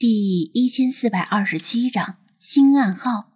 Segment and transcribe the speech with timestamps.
[0.00, 3.32] 第一千四百二十七章新暗号。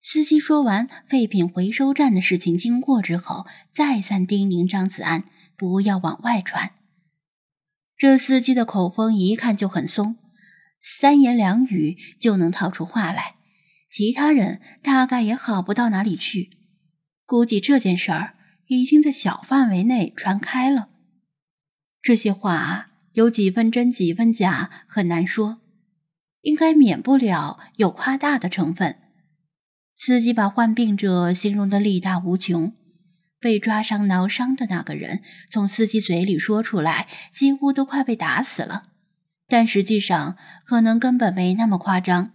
[0.00, 5.24] 司机说完废品回收站的事情经过之后，再三叮咛张子安
[5.56, 6.70] 不要往外传。
[7.96, 10.18] 这司机的口风一看就很松，
[10.80, 13.34] 三言两语就能套出话来，
[13.90, 16.50] 其他人大概也好不到哪里去。
[17.26, 18.36] 估计这件事儿
[18.68, 20.90] 已经在小范围内传开了。
[22.00, 22.89] 这些话啊。
[23.12, 25.58] 有几分真几分假，很难说，
[26.42, 28.96] 应该免不了有夸大的成分。
[29.96, 32.72] 司机把患病者形容的力大无穷，
[33.38, 38.84] 被抓伤挠伤的那个人从司机嘴里说出来，几乎都快被打死了。
[39.48, 42.32] 但实际上，可能根本没那么夸张。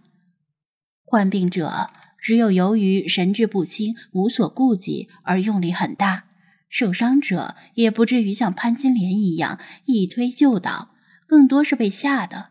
[1.02, 6.24] 患病者只有由于神志不清、无所顾忌而用力很大。
[6.68, 10.94] 受伤者也不至于像潘金莲一样一推就倒，
[11.26, 12.50] 更多是被吓的。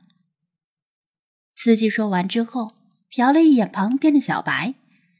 [1.53, 2.75] 司机说完之后，
[3.11, 4.75] 瞟了一眼旁边的小白，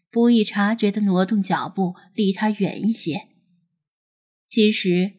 [0.10, 3.28] 不易察觉的挪动脚步，离他远一些。
[4.50, 5.14] 其实，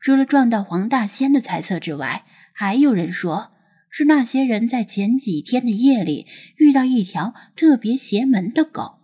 [0.00, 3.52] 除了撞到黄大仙的猜测之外，还有人说
[3.90, 8.98] 是那些人在前几天的夜里遇到一条特别邪门的狗。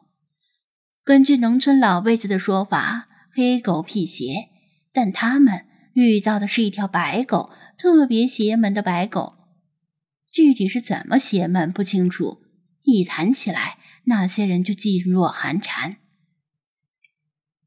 [1.05, 3.09] 根据农村老辈子的说法。
[3.37, 4.49] 黑狗辟邪，
[4.95, 9.35] 但他们遇到的是一条白狗，特别邪门的白狗。
[10.33, 12.39] 具体是怎么邪门不清楚，
[12.85, 15.99] 一谈起来，那些人就噤若寒蝉。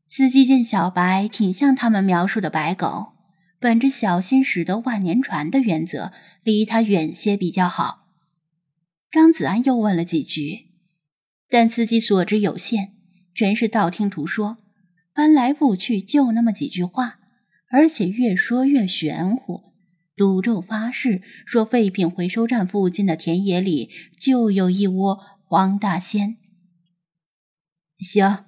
[0.08, 3.14] 司机见小白挺像他们描述的白狗，
[3.60, 8.08] 本着小心驶得万年船的原则，离他远些比较好。
[9.12, 10.72] 张子安又问了几句，
[11.48, 12.96] 但司机所知有限，
[13.36, 14.58] 全是道听途说。
[15.20, 17.20] 翻来覆去就那么几句话，
[17.70, 19.74] 而且越说越玄乎，
[20.16, 26.38] 赌咒发誓说废品回收站附近的田野里就有一窝黄大仙。
[27.98, 28.46] 行，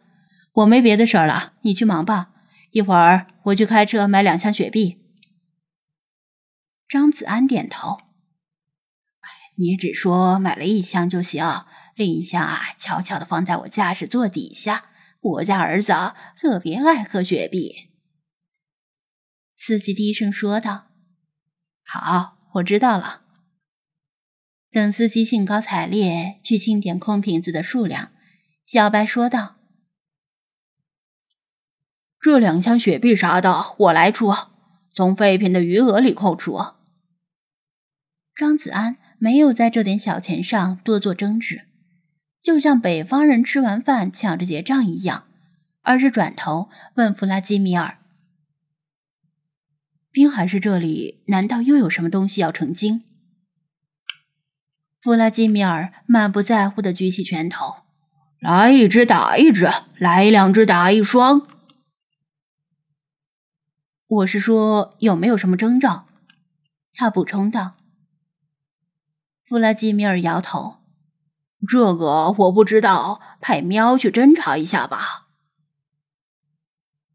[0.53, 2.31] 我没别的事儿了，你去忙吧。
[2.71, 4.97] 一会儿我去开车买两箱雪碧。
[6.87, 7.97] 张子安点头。
[9.57, 11.43] 你只说买了一箱就行，
[11.95, 14.85] 另一箱啊，悄悄的放在我驾驶座底下。
[15.21, 15.93] 我家儿子
[16.37, 17.89] 特别爱喝雪碧。
[19.55, 20.87] 司机低声说道
[21.85, 23.21] ：“好，我知道了。”
[24.71, 28.11] 等司机兴高采烈去清点空瓶子的数量，
[28.65, 29.57] 小白说道
[32.19, 34.33] ：“这两箱雪碧啥的我来出，
[34.93, 36.57] 从废品的余额里扣除。”
[38.33, 41.67] 张子安没有在这点小钱上多做争执。
[42.41, 45.27] 就像北方人吃完饭抢着结账一样，
[45.81, 47.99] 而是转头问弗拉基米尔
[50.11, 53.03] ：“滨海市这里难道又有什么东西要成精？”
[55.01, 57.75] 弗拉基米尔满不在乎的举起拳头
[58.41, 61.45] ：“来一只打一只，来两只打一双。”
[64.07, 66.07] 我是说有没有什么征兆？
[66.93, 67.77] 他补充道。
[69.45, 70.80] 弗拉基米尔摇头。
[71.67, 75.27] 这个我不知道，派喵去侦查一下吧。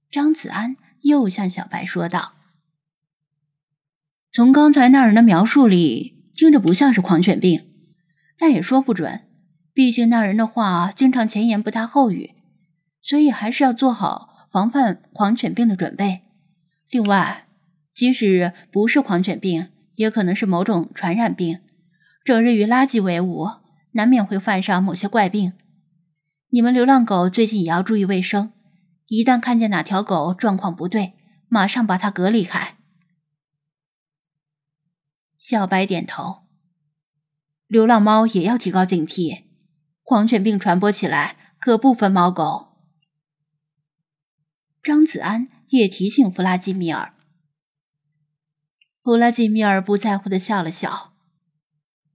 [0.09, 2.35] 张子安又向小白说道
[4.31, 7.73] ：“从刚才那人的描述里，听着不像是狂犬病，
[8.39, 9.23] 但也说不准。
[9.75, 12.35] 毕竟那人的话经常前言不搭后语，
[13.03, 16.23] 所以还是要做好防范狂犬病的准备。
[16.89, 17.49] 另外，
[17.93, 21.59] 即使不是狂犬病，也可能是某种传染病。
[22.25, 23.49] 整日与垃圾为伍。”
[23.97, 25.55] 难免会犯上某些怪病，
[26.51, 28.53] 你们流浪狗最近也要注意卫生。
[29.07, 31.15] 一旦看见哪条狗状况不对，
[31.49, 32.77] 马上把它隔离开。
[35.39, 36.43] 小白点头。
[37.67, 39.45] 流浪猫也要提高警惕，
[40.03, 42.77] 狂犬病传播起来可不分猫狗。
[44.83, 47.15] 张子安也提醒弗拉基米尔。
[49.03, 51.16] 弗拉基米尔不在乎的笑了笑。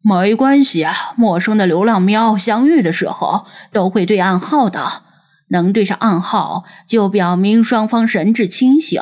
[0.03, 5.03] 没关系啊，陌生的流浪喵相遇的时候都会对暗号的，
[5.50, 9.00] 能对上暗号就表明双方神志清醒，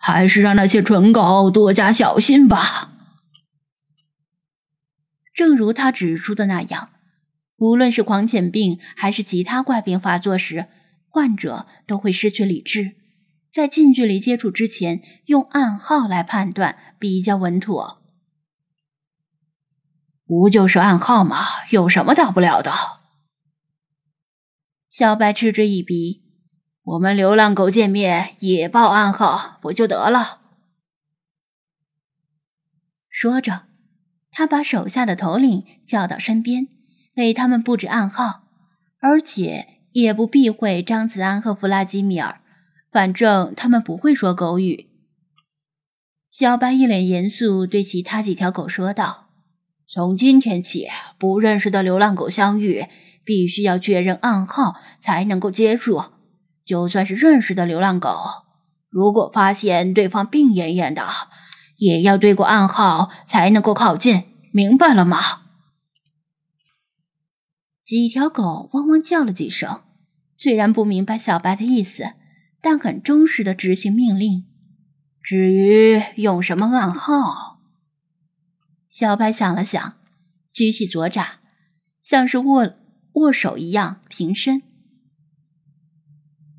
[0.00, 2.92] 还是让那些蠢狗多加小心吧。
[5.34, 6.88] 正如他指出的那样，
[7.58, 10.66] 无论是狂犬病还是其他怪病发作时，
[11.08, 12.92] 患者都会失去理智，
[13.52, 17.97] 在近距离接触之前，用暗号来判断比较稳妥。
[20.28, 21.38] 不就是暗号吗？
[21.70, 22.70] 有什么大不了的？
[24.90, 26.22] 小白嗤之以鼻
[26.84, 30.42] ：“我们流浪狗见面也报暗号，不就得了？”
[33.08, 33.62] 说着，
[34.30, 36.68] 他把手下的头领叫到身边，
[37.16, 38.42] 给他们布置暗号，
[39.00, 42.42] 而且也不避讳张子安和弗拉基米尔，
[42.92, 44.90] 反正他们不会说狗语。
[46.30, 49.27] 小白一脸严肃，对其他几条狗说道
[49.90, 50.88] ：“从今天起，
[51.18, 52.86] 不认识的流浪狗相遇，
[53.24, 56.04] 必须要确认暗号才能够接触。
[56.66, 58.14] 就算是认识的流浪狗，
[58.90, 61.06] 如果发现对方病恹恹的，
[61.78, 65.18] 也要对过暗号才能够靠近。”明白了吗？
[67.84, 69.82] 几条狗汪汪叫了几声，
[70.36, 72.12] 虽然不明白小白的意思，
[72.60, 74.46] 但很忠实的执行命令。
[75.22, 77.47] 至于用什么暗号，
[78.88, 79.94] 小白想了想，
[80.52, 81.40] 举起左爪，
[82.02, 82.74] 像是握
[83.12, 84.62] 握手一样平伸。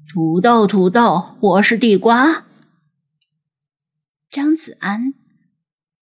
[0.08, 2.46] 土豆，土豆，我是地瓜。
[4.30, 5.16] 张子安。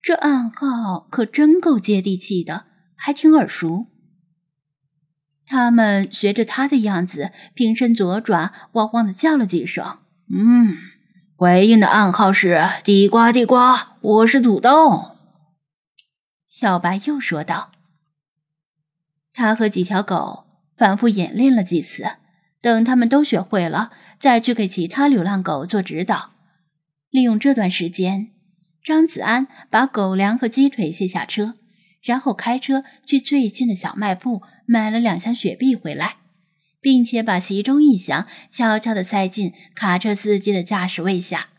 [0.02, 2.66] 这暗号可真够接地气的，
[2.96, 3.88] 还挺耳熟。
[5.46, 10.00] 他们学着他的样子，平伸左爪，汪汪的叫了几声。
[10.30, 10.76] 嗯，
[11.36, 15.17] 回应的暗号是“地瓜地瓜，我是土豆”。
[16.60, 17.72] 小白又说道。
[19.32, 20.46] 他和几条狗
[20.76, 22.14] 反复演练了几次，
[22.62, 26.32] 等他们都学会了，再去给其他流浪狗做指导。
[27.12, 28.32] 利用这段时间。
[28.84, 31.60] 张子安把狗粮和鸡腿卸下车，
[32.02, 36.16] 然后开车去最近的小卖部买了两箱雪碧回来，
[36.82, 41.50] 并且把其中一箱悄悄地塞进卡车司机的驾驶位下。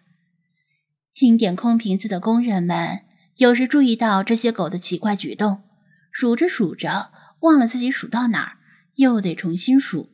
[1.14, 3.02] 清点空瓶子的工人们
[3.38, 5.62] 有时注意到这些狗的奇怪举动，
[6.11, 8.56] 数着数着忘了自己数到哪儿，
[8.96, 10.11] 又得重新数。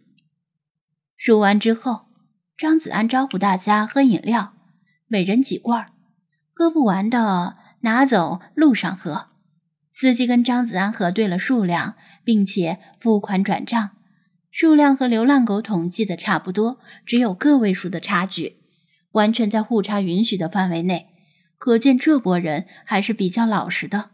[1.17, 2.05] 数完之后，
[2.59, 4.53] 张子安招呼大家喝饮料，
[5.07, 5.93] 每人几罐儿。
[6.53, 9.29] 喝不完的拿走，路上喝。
[9.91, 13.93] 司机跟张子安核对了数量，并且付款转账，
[14.51, 18.59] 数量和流浪狗统计的差不多，只有个位数的差距，
[19.13, 21.14] 完全在互查允许的范围内。
[21.57, 24.11] 可见这波人还是比较老实的。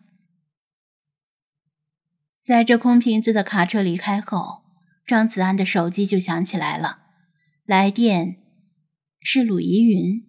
[2.42, 4.62] 在这空瓶子的卡车离开后，
[5.06, 7.00] 张子安的手机就响起来了，
[7.64, 8.36] 来电
[9.20, 10.26] 是鲁怡云。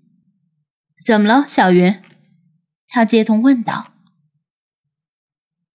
[1.04, 2.02] 怎么了，小云？
[2.88, 3.94] 他接通问道。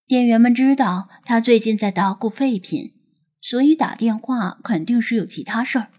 [0.06, 2.94] 店员们知道他最近在捣鼓废品，
[3.40, 5.90] 所以打电话肯定是有其他事儿。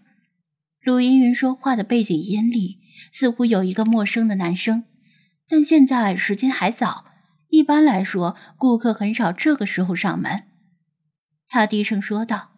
[0.80, 2.78] 鲁依云说话的背景音里
[3.12, 4.84] 似乎有一个陌生的男生，
[5.48, 7.06] 但现在时间还早，
[7.48, 10.44] 一般来说顾客很少这个时候上门。
[11.48, 12.52] 他低声说道：“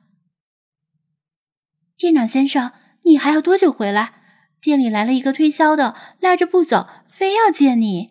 [1.96, 2.72] 店长先生，
[3.04, 4.14] 你还要多久回来？”
[4.60, 8.10] 店里来了一个推销的，赖着不走，非要见你。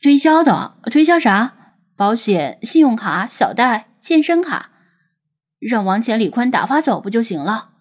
[0.00, 1.76] 推销的，推销啥？
[1.94, 4.70] 保险、信用卡、小贷、健身卡，
[5.58, 7.74] 让王钱、李坤打发走不就行了？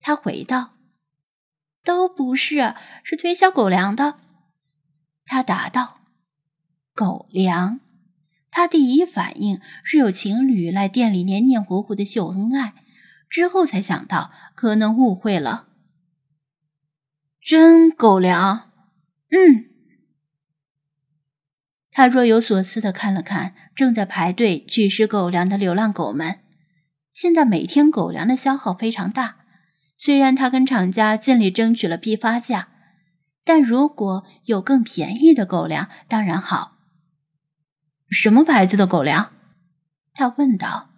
[0.00, 0.74] 他回道
[1.84, 4.18] ：“都不是，是推销狗粮的。”
[5.26, 6.00] 他答道
[6.94, 7.80] ：“狗粮。”
[8.50, 12.74] 他第一反应是有情侣来店里黏黏糊糊的秀恩爱。
[13.28, 15.68] 之后才想到可能误会了，
[17.40, 18.72] 真狗粮，
[19.30, 19.66] 嗯。
[21.92, 26.40] 他若有所思的看了看正在排队取食狗粮的流浪狗们，
[27.12, 29.39] 现在每天狗粮的消耗非常大。
[30.02, 32.68] 虽然他跟厂家尽力争取了批发价，
[33.44, 36.78] 但如果有更便宜的狗粮，当然好。
[38.08, 39.30] 什么牌子的狗粮？
[40.14, 40.88] 他问道。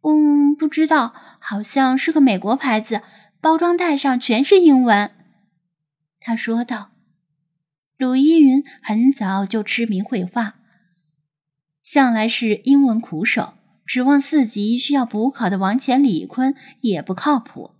[0.00, 3.02] 嗯，不知道，好像是个美国牌子，
[3.42, 5.10] 包装袋上全是英文。
[6.18, 6.92] 他说道
[7.98, 10.54] ：“鲁依云很早就痴迷绘画，
[11.82, 13.52] 向来是英文苦手，
[13.84, 17.72] 指望四级需要补考的王乾、李坤也不靠谱。”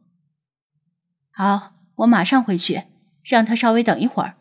[1.37, 2.85] 好，我马上回去，
[3.25, 4.37] 让他稍微等一会儿。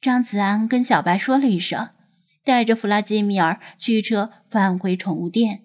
[0.00, 1.90] 张子安跟小白说了一声，
[2.42, 5.64] 带着弗拉基米尔驱车返回宠物店。